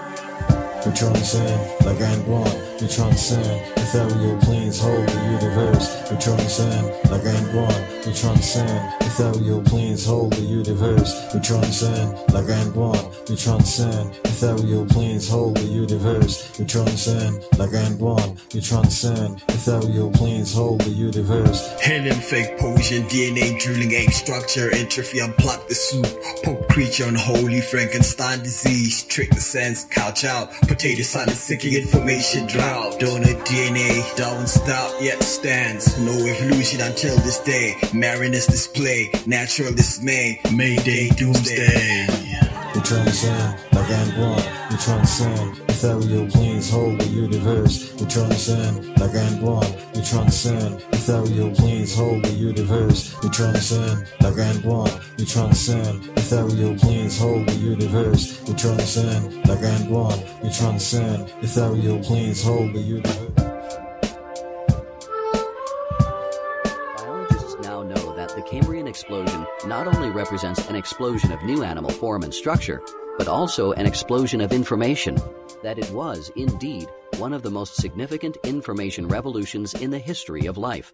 We 0.87 0.93
transcend 0.95 1.85
like 1.85 2.01
Antoine. 2.01 2.74
We 2.81 2.89
transcend 2.89 3.63
ethereal 3.79 4.37
planes 4.39 4.81
hold 4.81 5.09
the 5.09 5.21
universe. 5.41 6.11
We 6.11 6.19
transcend 6.19 6.87
like 7.09 7.25
Antoine. 7.25 7.85
We 8.05 8.13
transcend 8.13 8.95
ethereal 9.01 9.63
planes 9.63 10.05
hold 10.05 10.33
the 10.33 10.43
universe. 10.43 11.33
We 11.33 11.41
transcend 11.41 12.19
like 12.33 12.51
Antoine. 12.51 13.13
We 13.29 13.37
transcend 13.37 14.11
ethereal 14.25 14.87
planes 14.87 15.29
hold 15.29 15.57
the 15.57 15.65
universe. 15.65 16.59
We 16.59 16.65
transcend 16.65 17.45
like 17.59 17.73
Antoine. 17.73 18.37
We 18.53 18.61
transcend 18.61 19.43
ethereal 19.49 20.11
planes 20.11 20.53
hold 20.53 20.81
the 20.81 20.91
universe. 20.91 21.81
Helium 21.81 22.17
fake 22.17 22.59
potion, 22.59 23.05
DNA 23.05 23.61
drilling 23.61 23.95
egg 23.95 24.11
structure, 24.11 24.75
entropy 24.75 25.19
unplug 25.19 25.69
the 25.69 25.75
soup, 25.75 26.07
poke 26.45 26.69
creature 26.69 27.05
unholy 27.05 27.61
Frankenstein 27.61 28.41
disease, 28.41 29.05
trick 29.05 29.31
the 29.31 29.41
sense, 29.41 29.85
couch 29.85 30.25
out, 30.25 30.51
potato 30.63 31.03
silent 31.03 31.37
sinking 31.37 31.75
information 31.75 32.49
drought, 32.65 33.01
donor 33.01 33.35
DNA, 33.45 34.17
Darwin 34.17 34.47
stop 34.47 34.93
yet 35.01 35.23
stands, 35.23 35.99
no 36.01 36.13
evolution 36.13 36.81
until 36.81 37.17
this 37.19 37.39
day, 37.41 37.75
Marinus 37.93 38.47
display, 38.47 39.11
natural 39.27 39.73
dismay, 39.73 40.41
Mayday 40.53 41.09
doomsday. 41.11 42.07
We 42.75 42.81
transcend 42.81 43.59
like 43.73 43.91
Antoine. 43.91 44.71
We 44.71 44.77
transcend 44.77 45.64
ethereal 45.75 46.29
planes 46.29 46.71
hold 46.71 47.01
the 47.01 47.07
universe. 47.07 47.93
We 47.95 48.07
transcend 48.07 48.89
like 49.01 49.15
Antoine. 49.15 49.75
We 49.95 50.03
transcend 50.03 50.81
ethereal 50.93 51.51
planes 51.51 51.97
hold 51.97 52.25
the 52.25 52.31
universe. 52.31 53.17
We 53.23 53.29
transcend 53.31 54.07
like 54.21 54.39
Antoine. 54.39 55.01
We 55.19 55.25
transcend 55.25 56.07
ethereal 56.17 56.77
planes 56.79 57.19
hold 57.19 57.49
the 57.49 57.55
universe. 57.55 58.41
We 58.47 58.55
transcend 58.55 59.49
like 59.49 59.65
Antoine. 59.65 60.21
We 60.45 60.51
transcend 60.53 61.33
ethereal 61.43 61.99
planes 61.99 62.41
hold 62.41 62.73
the 62.73 62.81
universe. 62.81 63.31
Biologists 66.97 67.57
now 67.63 67.83
know 67.83 68.15
that 68.15 68.33
the 68.37 68.43
Cambrian 68.43 68.87
explosion 68.87 69.45
not 69.67 69.89
only 69.89 70.11
represents 70.11 70.69
an 70.69 70.77
explosion 70.77 71.33
of 71.33 71.43
new 71.43 71.65
animal 71.65 71.91
form 71.91 72.23
and 72.23 72.33
structure, 72.33 72.81
but 73.19 73.27
also 73.27 73.73
an 73.73 73.87
explosion 73.87 74.41
of 74.41 74.53
information. 74.53 75.21
That 75.65 75.79
it 75.79 75.91
was, 75.93 76.31
indeed, 76.37 76.89
one 77.17 77.33
of 77.33 77.43
the 77.43 77.51
most 77.51 77.77
significant 77.77 78.37
information 78.45 79.09
revolutions 79.09 79.73
in 79.73 79.91
the 79.91 79.99
history 79.99 80.45
of 80.45 80.59
life. 80.59 80.93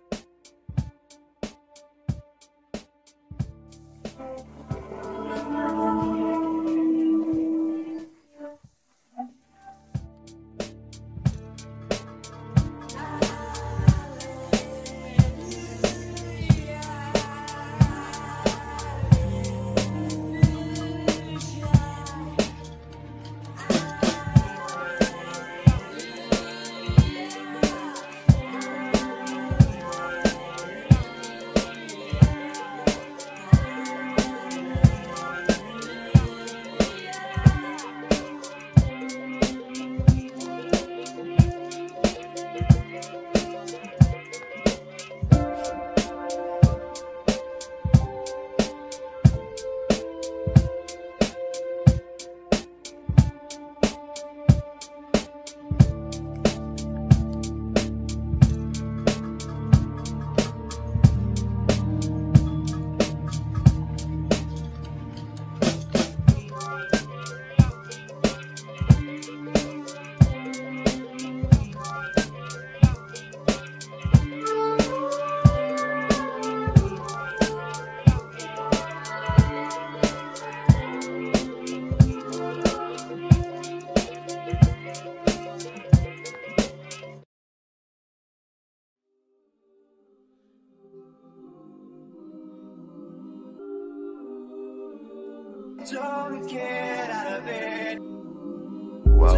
Wow, 95.93 96.39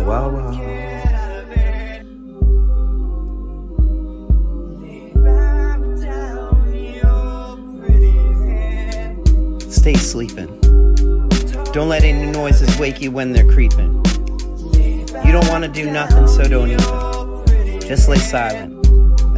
wow, 0.04 0.28
wow. 0.28 0.50
Get 0.52 1.12
out 1.12 1.40
of 1.40 1.48
bed. 1.48 2.04
Lay 4.80 5.12
back 5.14 5.80
down 6.02 6.74
your 6.74 7.56
pretty 7.80 8.10
head. 8.50 9.72
Stay 9.72 9.94
sleeping. 9.94 10.60
Don't 11.72 11.88
let 11.88 12.04
any 12.04 12.30
noises 12.30 12.78
wake 12.78 13.00
you 13.00 13.10
when 13.10 13.32
they're 13.32 13.50
creeping. 13.50 14.04
You 15.24 15.32
don't 15.32 15.48
want 15.48 15.64
to 15.64 15.70
do 15.72 15.90
nothing, 15.90 16.28
so 16.28 16.44
don't 16.44 16.70
even. 16.70 17.80
Just 17.80 18.08
lay 18.08 18.18
silent 18.18 18.86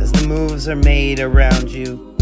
as 0.01 0.11
the 0.11 0.27
moves 0.27 0.67
are 0.69 0.75
made 0.75 1.21
around 1.21 1.71
you. 1.71 2.14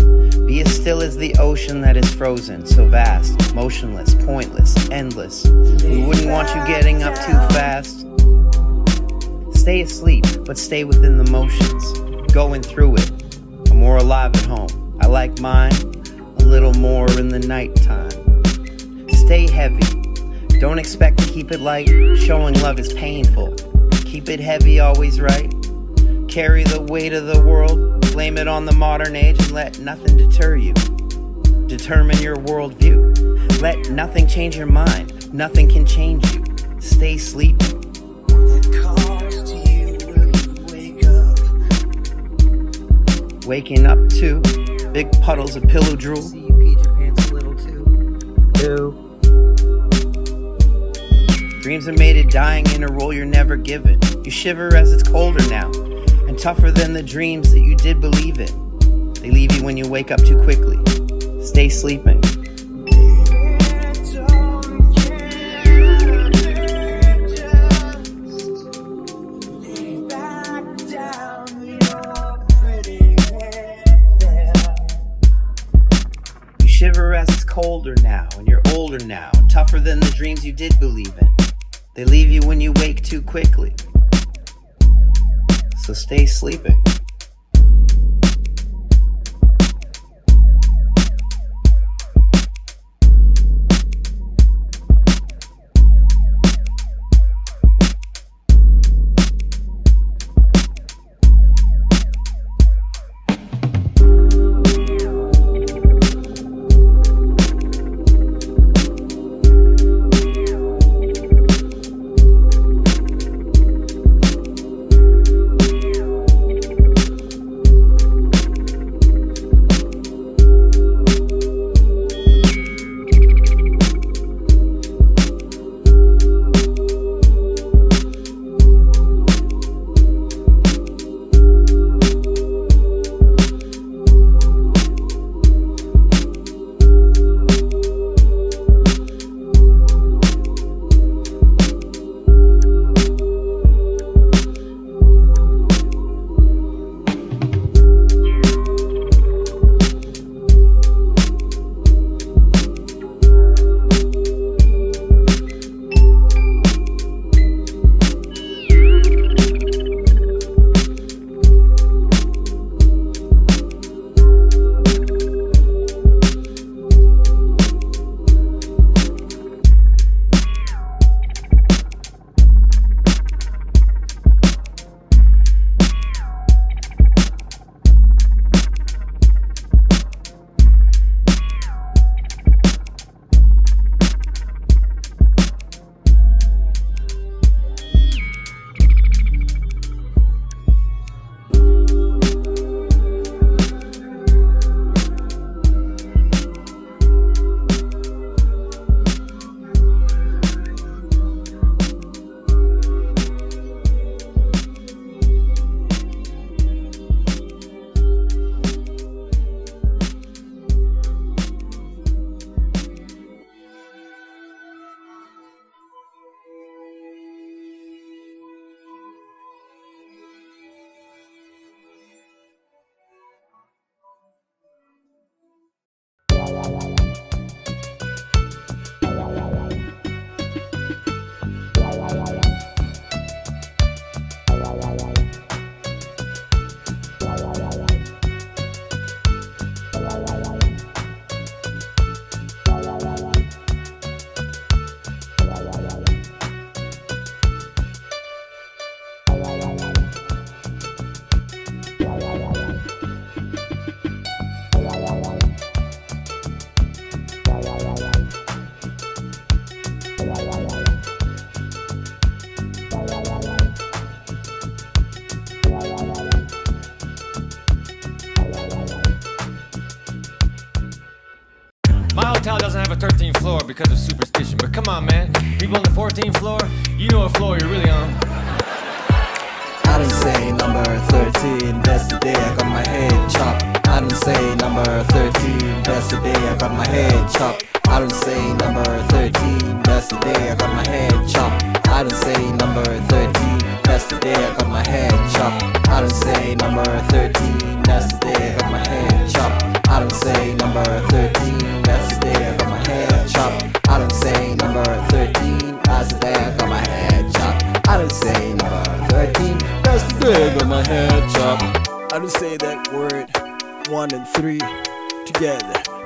Be 0.52 0.60
as 0.60 0.76
still 0.76 1.00
as 1.00 1.16
the 1.16 1.34
ocean 1.38 1.80
that 1.80 1.96
is 1.96 2.12
frozen, 2.12 2.66
so 2.66 2.86
vast, 2.86 3.54
motionless, 3.54 4.14
pointless, 4.16 4.76
endless. 4.90 5.46
We 5.46 6.04
wouldn't 6.04 6.28
want 6.28 6.50
you 6.50 6.62
getting 6.66 7.02
up 7.02 7.14
too 7.14 7.32
fast. 7.56 8.00
Stay 9.58 9.80
asleep, 9.80 10.26
but 10.44 10.58
stay 10.58 10.84
within 10.84 11.16
the 11.16 11.24
motions, 11.30 11.98
going 12.34 12.60
through 12.60 12.96
it. 12.96 13.10
I'm 13.70 13.78
more 13.78 13.96
alive 13.96 14.36
at 14.36 14.44
home. 14.44 14.98
I 15.00 15.06
like 15.06 15.40
mine 15.40 15.72
a 16.40 16.44
little 16.44 16.74
more 16.74 17.10
in 17.18 17.28
the 17.30 17.38
nighttime. 17.38 18.10
Stay 19.08 19.50
heavy, 19.50 19.80
Don't 20.60 20.78
expect 20.78 21.16
to 21.20 21.32
keep 21.32 21.50
it 21.50 21.60
light, 21.60 21.88
showing 22.18 22.60
love 22.60 22.78
is 22.78 22.92
painful. 22.92 23.56
Keep 24.04 24.28
it 24.28 24.38
heavy, 24.38 24.80
always 24.80 25.18
right. 25.18 25.50
Carry 26.28 26.64
the 26.64 26.86
weight 26.90 27.14
of 27.14 27.24
the 27.24 27.40
world, 27.40 28.01
blame 28.12 28.36
it 28.36 28.46
on 28.46 28.66
the 28.66 28.72
modern 28.72 29.16
age, 29.16 29.38
and 29.38 29.52
let 29.52 29.78
nothing 29.78 30.18
deter 30.18 30.54
you. 30.54 30.74
Determine 31.66 32.18
your 32.18 32.36
worldview. 32.36 33.60
Let 33.62 33.90
nothing 33.90 34.26
change 34.26 34.54
your 34.54 34.66
mind, 34.66 35.32
nothing 35.32 35.68
can 35.68 35.86
change 35.86 36.30
you. 36.34 36.44
Stay 36.78 37.16
sleeping. 37.16 37.78
Waking 43.46 43.86
up 43.86 43.98
to 44.10 44.40
big 44.92 45.10
puddles 45.22 45.56
of 45.56 45.66
pillow 45.66 45.96
drool. 45.96 46.20
See 46.22 46.40
you 46.40 46.52
peed 46.52 46.84
your 46.84 46.94
pants 46.96 47.30
a 47.30 47.34
little 47.34 47.54
too. 47.54 47.82
Ew. 48.62 49.08
Dreams 51.62 51.88
are 51.88 51.94
made 51.94 52.18
of 52.18 52.30
dying 52.30 52.66
in 52.74 52.84
a 52.84 52.88
role 52.88 53.12
you're 53.12 53.24
never 53.24 53.56
given. 53.56 53.98
You 54.24 54.30
shiver 54.30 54.76
as 54.76 54.92
it's 54.92 55.02
colder 55.02 55.46
now, 55.48 55.70
and 56.32 56.40
tougher 56.40 56.70
than 56.70 56.94
the 56.94 57.02
dreams 57.02 57.52
that 57.52 57.60
you 57.60 57.76
did 57.76 58.00
believe 58.00 58.40
in. 58.40 59.12
They 59.20 59.30
leave 59.30 59.52
you 59.52 59.62
when 59.62 59.76
you 59.76 59.86
wake 59.86 60.10
up 60.10 60.18
too 60.24 60.42
quickly. 60.42 60.78
Stay 61.44 61.68
sleeping. 61.68 62.22
You 76.58 76.66
shiver 76.66 77.12
as 77.12 77.28
it's 77.28 77.44
colder 77.44 77.94
now, 78.02 78.30
and 78.38 78.48
you're 78.48 78.62
older 78.72 79.04
now, 79.04 79.30
tougher 79.50 79.80
than 79.80 80.00
the 80.00 80.10
dreams 80.16 80.46
you 80.46 80.54
did 80.54 80.80
believe 80.80 81.12
in. 81.20 81.28
They 81.94 82.06
leave 82.06 82.30
you 82.30 82.40
when 82.46 82.58
you 82.58 82.72
wake 82.72 83.02
too 83.02 83.20
quickly. 83.20 83.74
So 85.82 85.92
stay 85.94 86.26
sleeping. 86.26 86.80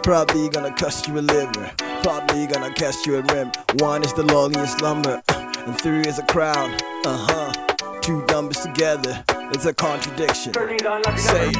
Probably 0.06 0.48
gonna 0.48 0.72
cost 0.72 1.08
you 1.08 1.18
a 1.18 1.20
liver. 1.20 1.68
Probably 2.04 2.46
gonna 2.46 2.72
catch 2.72 3.04
you 3.06 3.16
a 3.16 3.22
rim. 3.22 3.50
One 3.78 4.04
is 4.04 4.12
the 4.12 4.22
loneliest 4.22 4.78
slumber, 4.78 5.20
and 5.28 5.80
three 5.80 6.02
is 6.02 6.20
a 6.20 6.22
crowd. 6.26 6.80
Uh 7.04 7.26
huh. 7.28 7.98
Two 8.02 8.24
numbers 8.26 8.60
together, 8.60 9.24
it's 9.52 9.64
a 9.64 9.74
contradiction. 9.74 10.54
Say 11.16 11.50
it. 11.50 11.56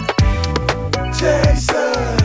Jason, 1.18 2.22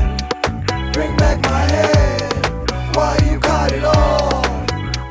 bring 0.93 1.17
back 1.17 1.41
my 1.41 1.63
head. 1.73 2.95
Why 2.95 3.17
you 3.27 3.39
cut 3.39 3.71
it 3.71 3.83
off? 3.83 4.45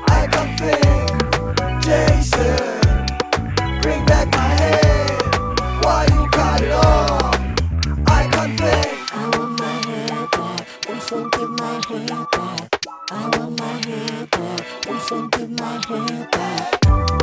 I 0.07 0.29
can't 0.31 0.61
think. 0.61 1.83
Jason, 1.83 2.57
bring 3.83 4.07
back 4.07 4.31
my 4.31 4.55
head. 4.63 5.85
Why 5.85 6.07
you 6.13 6.29
cut 6.29 6.63
it 6.63 6.71
off? 6.71 6.90
Also 11.13 11.29
give 11.31 11.51
my 11.59 11.83
head 11.89 12.31
back. 12.31 12.87
I 13.11 13.37
want 13.37 13.59
my 13.59 13.67
head 13.85 14.31
back. 14.31 14.87
Also 14.87 15.27
give 15.27 15.51
my 15.51 15.83
head 15.89 16.31
back. 16.31 17.20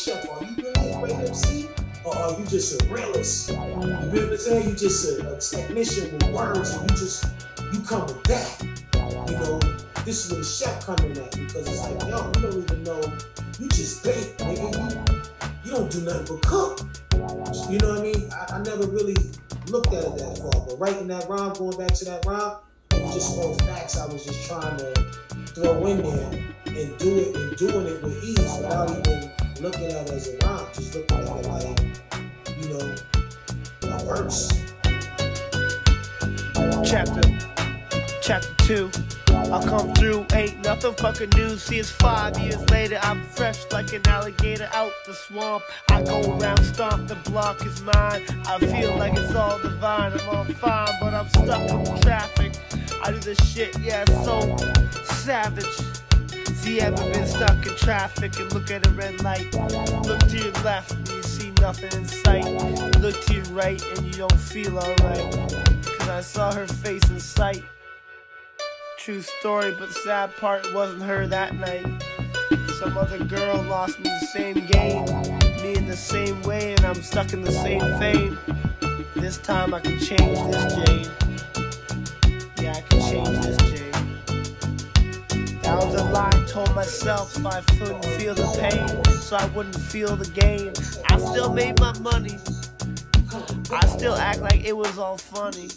Chef, 0.00 0.26
are 0.30 0.42
you 0.42 0.54
really 0.56 0.92
a 0.92 0.98
great 0.98 1.12
MC? 1.12 1.68
Or 2.04 2.16
are 2.16 2.40
you 2.40 2.46
just 2.46 2.80
a 2.80 2.86
realist? 2.86 3.50
You 3.50 3.56
know 3.56 3.66
what 3.66 4.14
I'm 4.14 4.36
saying? 4.38 4.70
You 4.70 4.74
just 4.74 5.20
a, 5.20 5.36
a 5.36 5.38
technician 5.38 6.10
with 6.12 6.32
words 6.32 6.72
and 6.72 6.90
you 6.90 6.96
just, 6.96 7.26
you 7.70 7.80
come 7.82 8.06
with 8.06 8.22
that. 8.24 8.62
You 9.28 9.36
know, 9.36 9.60
this 10.06 10.24
is 10.24 10.32
where 10.32 10.40
the 10.40 10.46
chef 10.46 10.86
come 10.86 10.96
in 11.04 11.18
at 11.18 11.32
because 11.32 11.68
it's 11.68 11.82
like, 11.82 12.00
yo, 12.08 12.26
you 12.28 12.40
don't 12.40 12.62
even 12.62 12.82
know, 12.82 13.02
you 13.60 13.68
just 13.68 14.02
bake, 14.02 14.38
nigga. 14.38 14.72
You, 14.72 15.66
you 15.66 15.70
don't 15.76 15.90
do 15.90 16.00
nothing 16.00 16.34
but 16.34 16.46
cook. 16.46 16.80
You 17.68 17.76
know 17.80 17.90
what 17.90 17.98
I 17.98 18.02
mean? 18.02 18.30
I, 18.32 18.54
I 18.54 18.62
never 18.62 18.86
really 18.86 19.16
looked 19.68 19.92
at 19.92 20.02
it 20.02 20.16
that 20.16 20.38
far, 20.38 20.64
but 20.66 20.78
writing 20.78 21.08
that 21.08 21.28
rhyme, 21.28 21.52
going 21.52 21.76
back 21.76 21.92
to 21.96 22.06
that 22.06 22.24
rhyme, 22.24 22.56
it 22.92 23.02
was 23.02 23.12
just 23.12 23.36
all 23.36 23.52
facts 23.66 23.98
I 23.98 24.06
was 24.06 24.24
just 24.24 24.48
trying 24.48 24.78
to 24.78 24.94
throw 25.48 25.84
in 25.84 26.02
there 26.02 26.42
and 26.68 26.96
do 26.96 27.18
it 27.18 27.36
and 27.36 27.56
doing 27.58 27.86
it 27.86 28.02
with 28.02 28.24
ease 28.24 28.56
without 28.56 29.06
even 29.06 29.30
looking 29.60 29.92
at 29.92 30.08
it 30.08 30.12
as 30.12 30.28
a 30.28 30.46
rhyme, 30.46 30.66
just 30.72 30.94
looking 30.94 31.18
at 31.18 31.36
it 31.36 31.46
like, 31.46 31.80
you 32.58 32.68
know, 32.70 32.94
a 33.82 34.04
verse. 34.04 34.48
Chapter, 36.82 37.20
chapter 38.22 38.54
two. 38.64 38.90
I 39.28 39.62
come 39.64 39.92
through, 39.94 40.26
ain't 40.32 40.62
nothing 40.64 40.94
fucking 40.94 41.30
new. 41.36 41.56
See, 41.56 41.78
it's 41.78 41.90
five 41.90 42.38
years 42.38 42.68
later, 42.70 42.98
I'm 43.02 43.22
fresh 43.22 43.70
like 43.70 43.92
an 43.92 44.06
alligator 44.06 44.68
out 44.72 44.92
the 45.06 45.12
swamp. 45.12 45.62
I 45.90 46.02
go 46.02 46.38
around, 46.38 46.64
stomp, 46.64 47.08
the 47.08 47.16
block 47.30 47.64
is 47.66 47.82
mine. 47.82 48.24
I 48.46 48.58
feel 48.58 48.96
like 48.96 49.12
it's 49.16 49.34
all 49.34 49.58
divine. 49.58 50.12
I'm 50.12 50.28
on 50.28 50.46
fine, 50.54 50.88
but 51.00 51.14
I'm 51.14 51.28
stuck 51.28 51.70
in 51.70 52.00
traffic. 52.00 52.52
I 53.02 53.12
do 53.12 53.18
this 53.18 53.38
shit, 53.52 53.78
yeah, 53.80 54.04
so 54.24 54.56
savage. 55.04 55.66
See, 56.46 56.80
ever 56.80 57.02
been 57.12 57.26
stuck 57.26 57.66
in 57.66 57.76
traffic 57.76 58.38
and 58.38 58.52
look 58.52 58.70
at 58.70 58.86
a 58.86 58.90
red 58.90 59.22
light? 59.22 59.52
Look 60.04 60.20
to 60.28 60.36
your 60.36 60.52
left 60.64 60.92
and 60.92 61.08
you 61.08 61.22
see 61.22 61.50
nothing 61.60 61.92
in 61.98 62.06
sight. 62.06 62.44
Look 62.98 63.20
to 63.26 63.34
your 63.34 63.44
right 63.46 63.82
and 63.96 64.06
you 64.06 64.12
don't 64.12 64.40
feel 64.40 64.78
alright. 64.78 65.32
Cause 65.98 66.08
I 66.08 66.20
saw 66.20 66.52
her 66.52 66.66
face 66.66 67.08
in 67.10 67.18
sight. 67.20 67.64
True 68.98 69.22
story, 69.22 69.74
but 69.78 69.90
sad 69.92 70.36
part 70.36 70.72
wasn't 70.74 71.02
her 71.02 71.26
that 71.26 71.54
night. 71.54 71.86
Some 72.78 72.96
other 72.96 73.22
girl 73.24 73.62
lost 73.62 73.98
me 73.98 74.04
the 74.04 74.26
same 74.26 74.66
game, 74.66 75.04
me 75.62 75.76
in 75.76 75.86
the 75.86 75.96
same 75.96 76.40
way, 76.42 76.74
and 76.74 76.84
I'm 76.84 77.02
stuck 77.02 77.32
in 77.32 77.42
the 77.42 77.52
same 77.52 77.80
fame. 77.98 78.38
This 79.14 79.38
time 79.38 79.74
I 79.74 79.80
can 79.80 79.98
change 79.98 80.38
this, 80.50 80.74
Jane. 80.74 81.10
Yeah, 82.60 82.74
I 82.76 82.80
can 82.82 83.00
change 83.00 83.38
this, 83.44 83.59
Was 85.76 85.94
a 85.94 86.04
lie 86.04 86.30
I 86.32 86.46
told 86.46 86.74
myself 86.74 87.44
I 87.46 87.60
couldn't 87.62 88.04
feel 88.04 88.34
the 88.34 88.46
pain, 88.58 89.04
so 89.20 89.36
I 89.36 89.46
wouldn't 89.46 89.76
feel 89.76 90.16
the 90.16 90.28
gain. 90.30 90.72
I 91.08 91.18
still 91.18 91.52
made 91.52 91.78
my 91.80 91.96
money. 92.00 92.38
I 93.72 93.86
still 93.86 94.14
act 94.14 94.40
like 94.40 94.64
it 94.64 94.76
was 94.76 94.98
all 94.98 95.16
funny. 95.16 95.68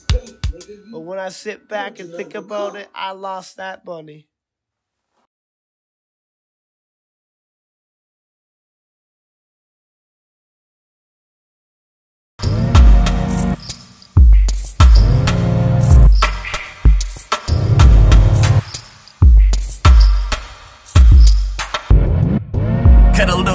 But 0.91 0.99
when 0.99 1.19
I 1.19 1.29
sit 1.29 1.67
back 1.69 1.99
and 1.99 2.11
think 2.13 2.35
about 2.35 2.75
it, 2.75 2.89
I 2.93 3.11
lost 3.11 3.57
that 3.57 3.85
money. 3.85 4.27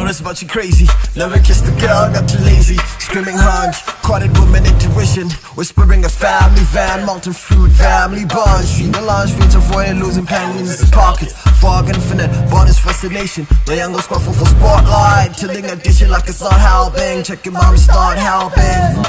Kettle 0.08 0.24
about 0.24 0.40
you 0.40 0.48
crazy. 0.48 0.86
Never 1.16 1.38
kissed 1.38 1.68
a 1.68 1.70
girl, 1.80 2.08
got 2.08 2.26
too 2.26 2.38
lazy. 2.38 2.76
Screaming 2.98 3.36
hunch, 3.36 3.76
quoted 4.00 4.32
woman 4.38 4.64
intuition. 4.64 5.28
Whispering 5.52 6.02
a 6.06 6.08
family 6.08 6.64
van, 6.72 7.04
mountain 7.04 7.34
fruit, 7.34 7.70
family 7.72 8.24
bunch. 8.24 8.64
Street 8.64 8.96
lunch, 9.04 9.32
reach 9.36 9.54
avoiding 9.54 10.00
losing 10.00 10.24
pennies 10.24 10.80
in 10.80 10.88
pockets. 10.88 11.34
Fog 11.60 11.88
infinite, 11.90 12.30
bonus 12.48 12.78
fascination. 12.78 13.46
The 13.66 13.76
younger 13.76 13.98
squaffle 13.98 14.32
for 14.32 14.46
spotlight. 14.46 15.36
Tilling 15.36 15.66
addition 15.66 16.08
like 16.08 16.26
it's 16.26 16.40
not 16.40 16.56
helping. 16.56 17.22
Checking 17.22 17.52
mom 17.52 17.76
start 17.76 18.16
helping. 18.16 19.02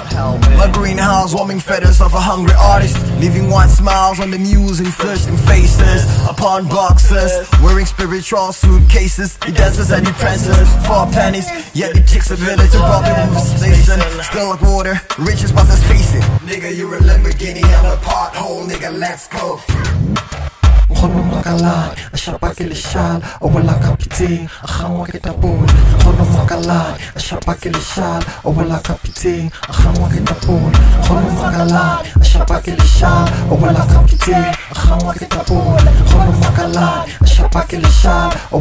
My 0.58 0.70
greenhouse, 0.74 1.34
warming 1.34 1.62
feathers 1.62 2.02
of 2.02 2.14
a 2.14 2.20
hungry 2.20 2.56
artist. 2.60 2.98
Leaving 3.22 3.50
white 3.50 3.70
smiles 3.70 4.20
on 4.20 4.32
the 4.32 4.40
musing, 4.40 4.88
flirting 4.88 5.38
faces. 5.48 6.04
Upon 6.28 6.68
boxes, 6.68 7.48
wearing 7.64 7.86
spiritual 7.86 8.52
suitcases. 8.52 9.38
He 9.46 9.54
dances 9.54 9.92
and 9.92 10.06
he 10.06 10.12
prances. 10.14 10.68
Four 10.90 11.06
pennies, 11.14 11.46
yet 11.76 11.96
he 11.96 12.02
kicks 12.02 12.32
a 12.32 12.36
village 12.36 12.74
robbing 12.74 13.14
him 13.14 13.30
of 13.38 13.44
station. 13.44 14.02
Still 14.24 14.50
like 14.50 14.62
water, 14.64 15.00
riches 15.20 15.54
must 15.54 15.70
let's 15.70 15.84
face 15.86 16.16
it. 16.16 16.24
Nigga, 16.50 16.76
you're 16.76 16.96
a 16.96 17.00
Lamborghini, 17.00 17.62
I'm 17.64 17.86
a 17.86 17.96
pothole, 17.98 18.66
nigga, 18.66 18.98
let's 18.98 19.28
go. 19.28 19.62
Khono 20.90 21.22
makalai, 21.30 21.94
ashapa 22.12 22.50
ke 22.58 22.66
leshal, 22.66 23.22
o 23.40 23.48
wela 23.50 23.80
ka 23.80 23.96
pitseng, 24.02 24.50
a 24.64 24.68
gangwa 24.68 25.06
ke 25.06 25.20
tapole. 25.22 25.68
Khono 26.02 26.26
makalai, 26.34 26.98
ashapa 27.14 27.54
ke 27.62 27.70
leshal, 27.70 28.22
o 28.44 28.52
wela 28.52 28.82
ka 28.82 28.96
pitseng, 28.96 29.48
a 29.70 29.72
gangwa 29.72 30.10
ke 30.10 30.20
tapole. 30.26 30.90
Khono 37.40 37.40
makalai, 37.40 37.42
ashapa 37.42 37.68
ke 37.68 37.78
leshal, 37.78 38.32
o 38.52 38.60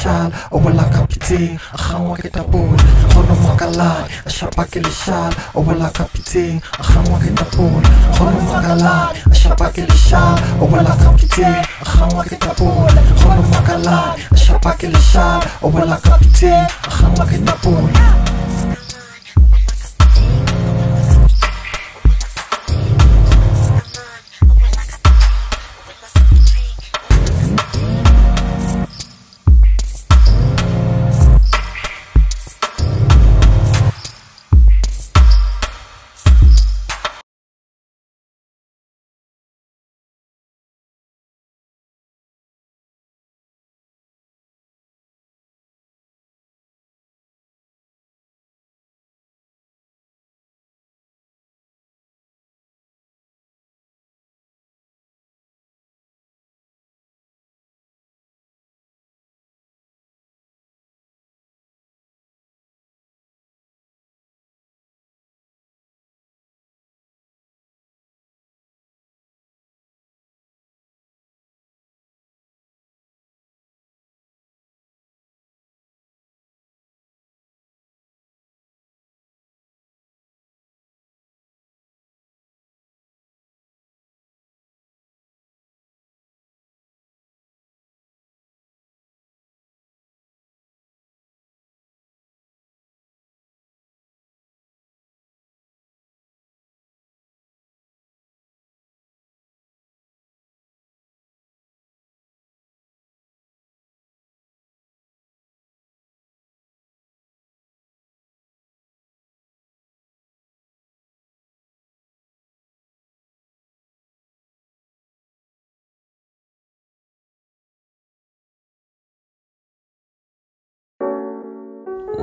lishal 0.00 0.32
Awala 0.52 0.84
kapiti 0.84 1.58
Akhamwa 1.74 2.16
kitapul 2.16 2.76
Hono 3.14 3.34
makalai 3.46 4.04
Ashapaki 4.26 4.80
lishal 4.80 5.32
Awala 5.54 5.90
kapiti 5.90 6.60
Akhamwa 6.72 7.18
kitapul 7.20 7.82
Hono 8.18 8.40
makalai 8.52 9.16
Ashapaki 9.30 9.80
lishal 9.82 10.38
Awala 10.60 10.96
kapiti 10.96 11.42
Akhamwa 11.82 12.24
kitapul 12.24 12.90
Hono 13.24 13.42
makalai 13.42 14.20
Ashapaki 14.32 14.86
lishal 14.86 15.42
Awala 15.62 15.96
kapiti 15.96 16.46
Akhamwa 16.82 17.26
kitapul 17.26 17.90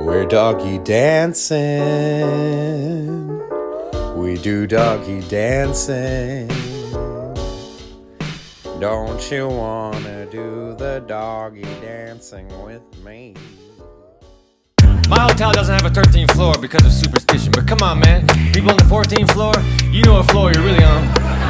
We're 0.08 0.24
doggy 0.24 0.78
dancing. 0.78 1.58
We 4.16 4.38
do 4.38 4.66
doggy 4.66 5.20
dancing. 5.28 6.48
Don't 8.80 9.30
you 9.30 9.48
wanna 9.48 10.24
do 10.30 10.74
the 10.78 11.04
doggy 11.06 11.68
dancing 11.82 12.48
with 12.64 12.80
me? 13.04 13.34
My 15.10 15.20
hotel 15.20 15.52
doesn't 15.52 15.74
have 15.74 15.84
a 15.84 15.90
13th 15.90 16.30
floor 16.32 16.54
because 16.58 16.86
of 16.86 16.92
superstition, 16.92 17.52
but 17.52 17.68
come 17.68 17.82
on, 17.82 18.00
man. 18.00 18.26
People 18.54 18.70
on 18.70 18.78
the 18.78 18.84
14th 18.84 19.30
floor, 19.32 19.52
you 19.92 20.02
know 20.04 20.14
what 20.14 20.30
floor 20.30 20.50
you're 20.50 20.64
really 20.64 20.84
on. 20.84 21.47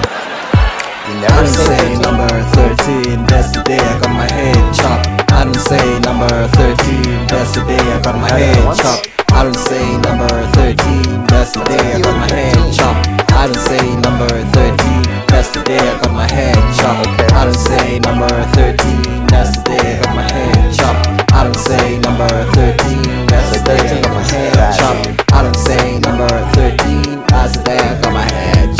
I 1.08 1.40
done 1.40 1.48
say 1.48 1.96
number 2.04 2.28
13, 2.28 3.24
that's 3.26 3.50
the 3.56 3.62
day 3.64 3.78
I 3.80 3.98
got 4.00 4.12
my 4.12 4.28
head 4.30 4.74
chopped. 4.76 5.08
I 5.32 5.44
done 5.44 5.54
say 5.54 5.98
number 6.00 6.28
13, 6.52 7.26
that's 7.26 7.54
the 7.56 7.64
day 7.64 7.80
I 7.80 8.00
got 8.02 8.16
my 8.20 8.28
head 8.28 8.76
chopped. 8.76 9.08
I 9.32 9.44
done 9.44 9.54
say 9.54 9.96
number 10.04 10.28
13, 10.52 11.26
that's 11.26 11.52
the 11.52 11.64
day 11.64 11.96
I 11.96 12.00
got 12.02 12.12
my 12.12 12.28
head 12.28 12.60
chopped. 12.76 13.08
I 13.32 13.46
done 13.48 13.56
say 13.56 13.96
number 14.04 14.28
13, 14.52 15.26
that's 15.32 15.48
the 15.50 15.62
day 15.64 15.80
I 15.80 15.96
got 16.02 16.12
my 16.12 16.28
head 16.28 16.60
chopped. 16.76 17.08
I 17.32 17.44
done 17.44 17.54
say 17.56 17.98
number 18.00 18.28
13, 18.52 19.26
that's 19.32 19.56
the 19.56 19.64
day 19.64 19.96
I 19.96 20.02
got 20.04 20.14
my 20.14 20.28
head 20.28 20.76
chopped. 20.76 21.32
I 21.32 21.44
done 21.44 21.54
say 21.54 21.98
number 22.04 22.28
13, 22.52 23.26
that's 23.32 23.56
the 23.56 23.64
day 23.64 23.80
I 23.80 24.02
got 24.02 24.12
my 24.12 24.22
head 24.28 24.76
chopped. 24.76 25.32
I 25.32 25.42
done 25.42 25.54
say 25.56 25.98
number 26.04 26.28
13, 26.52 27.24
that's 27.32 27.56
the 27.56 27.64
day 27.64 27.78
I 27.78 28.00
got 28.02 28.12
my 28.12 28.22
head 28.28 28.68
chopped. 28.76 28.77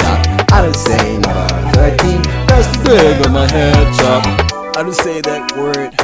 I 0.58 0.62
done 0.62 0.74
say 0.74 1.18
number 1.18 1.70
13, 1.72 2.22
that's 2.48 2.66
the 2.78 2.84
day 2.84 3.22
I 3.22 3.28
my 3.28 3.46
head 3.50 3.94
chopped. 3.98 4.76
I 4.76 4.82
done 4.82 4.92
say 4.92 5.20
that 5.20 5.56
word 5.56 5.94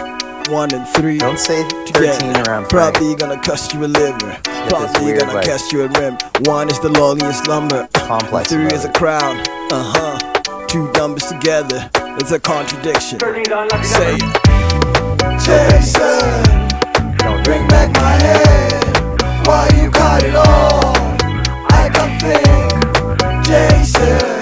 one 0.49 0.73
and 0.75 0.87
three. 0.89 1.19
Don't 1.19 1.39
say 1.39 1.65
13 1.87 2.37
around 2.47 2.69
Probably 2.69 3.15
gonna 3.17 3.41
cost 3.41 3.73
you 3.75 3.85
a 3.85 3.87
liver. 3.89 4.39
Probably 4.69 5.05
weird 5.07 5.21
gonna 5.21 5.35
way. 5.37 5.45
cost 5.45 5.73
you 5.73 5.83
a 5.83 5.89
rim. 5.99 6.17
One 6.45 6.71
is 6.71 6.79
the 6.81 6.91
lowliest 6.91 7.49
lumber. 7.49 7.89
Complex 7.95 8.51
Three 8.51 8.67
is 8.67 8.85
a 8.85 8.89
mode. 8.89 8.95
crowd. 8.97 9.49
Uh 9.73 9.93
huh. 9.95 10.67
Two 10.67 10.91
numbers 10.93 11.25
together. 11.27 11.91
It's 12.21 12.31
a 12.31 12.39
contradiction. 12.39 13.19
Say 13.21 14.17
it. 14.21 14.35
Jason, 15.43 16.69
bring 17.43 17.67
back 17.69 17.91
my 17.97 18.15
head. 18.23 19.47
Why 19.47 19.69
you 19.83 19.91
cut 19.91 20.23
it 20.23 20.35
off? 20.37 20.97
I 21.71 21.91
can 21.93 22.21
think. 22.21 23.45
Jason, 23.47 24.34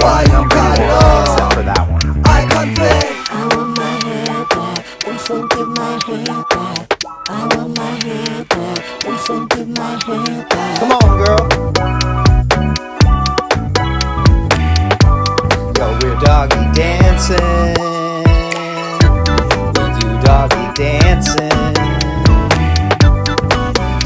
Why 0.00 0.22
you 0.22 0.48
cut 0.48 0.78
it 0.78 0.90
off? 0.90 1.28
Except 1.28 1.52
for 1.54 1.62
that 1.62 1.84
one. 1.90 2.22
I 2.24 2.46
can 2.50 2.68
think. 2.74 3.06
I 3.30 3.40
want 3.54 3.70
my 3.78 3.92
hair 4.06 4.44
back. 4.50 4.78
Please 5.00 5.24
don't 5.28 5.46
give 5.52 5.68
my 5.68 5.92
hair 6.06 6.44
back. 6.50 6.86
I 7.28 7.30
want 7.56 7.70
my 7.76 7.90
hair 8.04 8.44
back. 8.44 8.78
Please 9.00 9.24
don't 9.28 9.46
give 9.50 9.68
my 9.68 9.90
hair 10.06 10.46
back. 10.48 10.78
Come 10.80 10.92
on, 10.92 11.10
girl. 11.20 11.42
Yo, 15.76 15.86
we're 16.00 16.18
doggy 16.20 16.62
dancing. 16.74 17.74
We 19.74 19.84
do 20.00 20.08
doggy 20.24 20.64
dancing. 20.74 21.74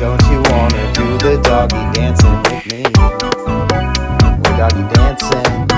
Don't 0.00 0.22
you 0.30 0.38
wanna 0.50 0.82
do 0.92 1.06
the 1.18 1.40
doggy 1.42 1.82
dancing 1.94 2.36
with 2.42 2.62
me? 2.70 2.82
We're 4.42 4.56
doggy 4.58 4.82
dancing. 4.94 5.73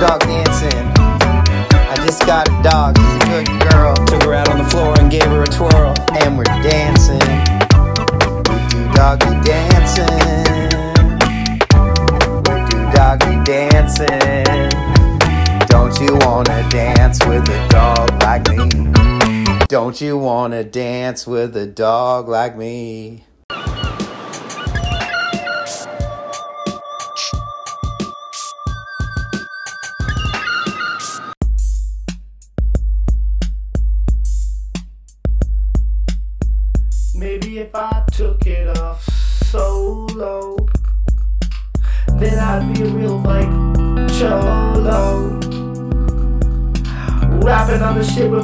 Dog 0.00 0.20
dancing. 0.20 0.92
I 0.96 1.94
just 2.06 2.24
got 2.24 2.48
a 2.48 2.62
dog, 2.62 2.96
she's 2.96 3.16
a 3.16 3.44
good 3.44 3.70
girl. 3.70 3.94
Took 4.06 4.22
her 4.22 4.32
out 4.32 4.48
on 4.48 4.56
the 4.56 4.64
floor 4.64 4.98
and 4.98 5.10
gave 5.10 5.24
her 5.24 5.42
a 5.42 5.46
twirl. 5.46 5.94
And 6.22 6.38
we're 6.38 6.44
dancing. 6.44 7.20
We 8.48 8.56
do 8.70 8.90
doggy 8.94 9.38
dancing. 9.44 10.08
We 12.46 12.54
do 12.70 12.90
doggy 12.96 13.44
dancing. 13.44 14.70
Don't 15.68 16.00
you 16.00 16.16
wanna 16.26 16.66
dance 16.70 17.22
with 17.26 17.46
a 17.50 17.68
dog 17.68 18.22
like 18.22 18.48
me? 18.48 18.68
Don't 19.68 20.00
you 20.00 20.16
wanna 20.16 20.64
dance 20.64 21.26
with 21.26 21.54
a 21.58 21.66
dog 21.66 22.26
like 22.26 22.56
me? 22.56 23.24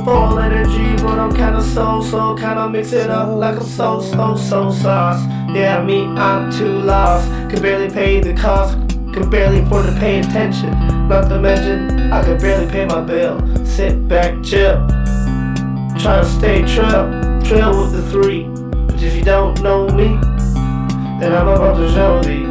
Full 0.06 0.38
energy, 0.38 0.94
but 1.02 1.18
I'm 1.18 1.34
kinda 1.34 1.60
so 1.60 2.00
so, 2.00 2.36
kinda 2.36 2.68
mix 2.68 2.92
it 2.92 3.10
up 3.10 3.28
like 3.36 3.56
I'm 3.56 3.66
so 3.66 4.00
so 4.00 4.36
so 4.36 4.70
sauce. 4.70 5.20
Yeah, 5.52 5.82
me, 5.82 6.04
I'm 6.04 6.48
too 6.52 6.78
lost, 6.78 7.28
can 7.50 7.60
barely 7.60 7.90
pay 7.90 8.20
the 8.20 8.32
cost. 8.32 8.78
could 9.12 9.30
barely 9.30 9.60
afford 9.60 9.86
to 9.86 9.92
pay 9.98 10.20
attention. 10.20 10.72
Not 11.08 11.28
to 11.30 11.40
mention, 11.40 12.12
I 12.12 12.22
could 12.22 12.38
barely 12.38 12.70
pay 12.70 12.84
my 12.84 13.00
bill. 13.00 13.36
Sit 13.64 14.06
back, 14.06 14.30
chill. 14.44 14.86
Try 15.98 16.20
to 16.20 16.28
stay 16.38 16.58
trail, 16.74 17.04
trail 17.42 17.70
with 17.80 17.92
the 17.96 18.04
three. 18.12 18.44
But 18.86 19.02
if 19.02 19.16
you 19.16 19.24
don't 19.24 19.60
know 19.62 19.88
me, 19.88 20.08
then 21.18 21.32
I'm 21.32 21.48
about 21.48 21.76
to 21.78 21.88
show 21.96 22.12
thee. 22.28 22.46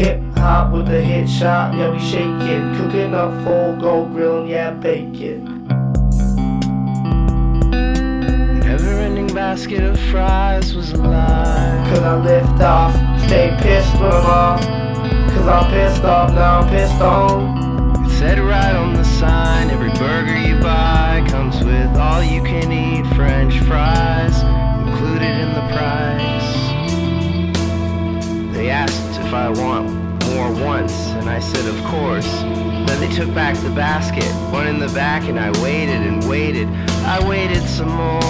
Hip 0.00 0.29
hop 0.40 0.72
with 0.72 0.88
a 0.88 1.00
hit 1.02 1.28
shot, 1.28 1.74
yeah 1.74 1.90
we 1.90 1.98
shake 1.98 2.22
shaking, 2.40 2.74
cooking 2.74 3.14
up 3.14 3.30
full 3.44 3.76
gold 3.76 4.10
grilling, 4.12 4.48
yeah 4.48 4.70
bacon. 4.70 5.66
Never-ending 8.60 9.34
basket 9.34 9.82
of 9.82 10.00
fries 10.10 10.74
was 10.74 10.92
a 10.92 10.96
lie. 10.96 11.84
Cause 11.90 11.98
I 12.00 12.16
lift 12.16 12.62
off, 12.62 12.94
stay 13.26 13.54
pissed 13.60 13.92
when 14.00 14.10
I'm 14.10 14.26
off. 14.26 14.60
Cause 15.34 15.46
I'm 15.46 15.70
pissed 15.70 16.04
off, 16.04 16.32
now 16.32 16.60
I'm 16.60 16.68
pissed 16.70 17.02
on. 17.02 18.06
It 18.06 18.10
said 18.18 18.38
right 18.38 18.74
on 18.74 18.94
the 18.94 19.04
sign, 19.04 19.68
every 19.70 19.92
burger 19.92 20.38
you 20.38 20.58
buy 20.60 21.22
comes 21.28 21.62
with 21.62 21.94
all 21.98 22.22
you 22.22 22.42
can 22.42 22.72
eat 22.72 23.06
French 23.14 23.58
fries 23.60 24.42
included 24.88 25.32
in 25.44 25.52
the 25.52 25.64
price. 25.76 26.50
They 28.56 28.70
asked 28.70 29.20
if 29.20 29.34
I 29.34 29.50
want 29.50 29.99
more 30.30 30.52
once, 30.64 30.92
and 31.18 31.28
I 31.28 31.40
said 31.40 31.66
of 31.66 31.82
course. 31.84 32.30
Then 32.86 33.00
they 33.00 33.14
took 33.14 33.32
back 33.34 33.56
the 33.56 33.70
basket, 33.70 34.30
one 34.52 34.66
in 34.66 34.78
the 34.78 34.88
back, 34.88 35.24
and 35.24 35.38
I 35.38 35.50
waited 35.62 36.02
and 36.02 36.28
waited. 36.28 36.68
I 37.04 37.18
waited 37.28 37.62
some 37.68 37.88
more. 37.88 38.20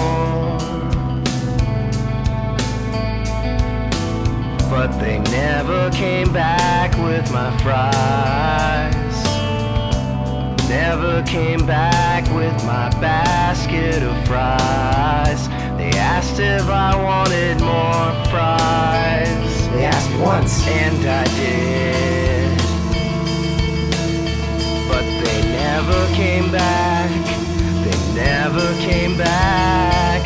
But 4.69 4.97
they 4.99 5.19
never 5.19 5.91
came 5.91 6.31
back 6.31 6.95
with 6.97 7.31
my 7.31 7.55
fries. 7.59 8.91
Never 10.69 11.21
came 11.23 11.65
back 11.65 12.23
with 12.33 12.55
my 12.65 12.89
basket 13.01 14.01
of 14.01 14.15
fries. 14.27 15.47
They 15.77 15.91
asked 15.97 16.39
if 16.39 16.67
I 16.69 16.95
wanted 16.95 17.59
more 17.59 18.25
fries. 18.31 19.50
They 19.73 19.85
asked 19.85 20.13
once. 20.19 20.67
And 20.67 21.05
I 21.05 21.23
did. 21.39 22.57
But 24.89 25.05
they 25.23 25.41
never 25.63 25.99
came 26.15 26.51
back. 26.51 27.09
They 27.85 27.97
never 28.15 28.67
came 28.81 29.17
back. 29.17 30.21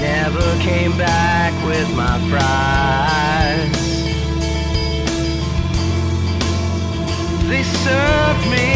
Never 0.00 0.46
came 0.62 0.96
back 0.96 1.52
with 1.66 1.88
my 1.96 2.16
fries. 2.30 3.76
They 7.48 7.62
served 7.62 8.50
me 8.50 8.75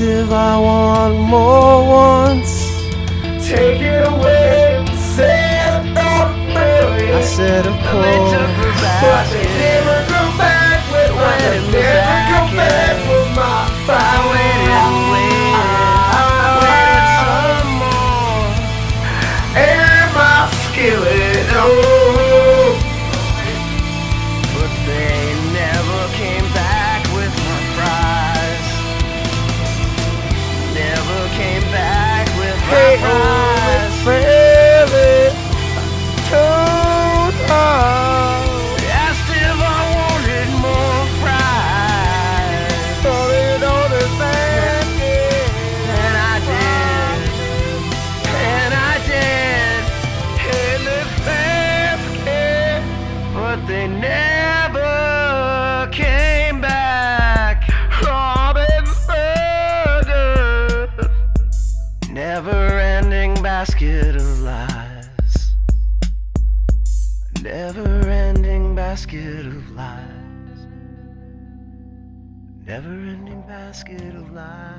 if 0.00 0.30
I 0.30 0.58
want 0.58 1.14
more 1.18 1.86
once. 1.86 2.52
Take 3.46 3.80
it 3.80 4.06
away 4.06 4.76
and 4.78 4.88
say 4.98 5.60
it 5.68 5.94
don't 5.94 6.46
really. 6.56 7.12
I 7.12 7.20
said, 7.22 7.66
of 7.66 7.76
But 7.76 7.90
course. 7.90 9.30
they 9.32 9.44
never 9.64 9.98
come 10.12 10.38
back 10.38 10.80
with 10.92 11.12
my. 11.16 11.38
They 11.38 11.60
never 11.72 12.18
come 12.32 12.56
back 12.56 12.96
with 13.08 13.36
my 13.36 13.86
fire. 13.86 14.14
Skillet, 20.74 21.46
oh. 21.52 21.93
Basket 73.74 74.14
of 74.14 74.30
lies. 74.32 74.73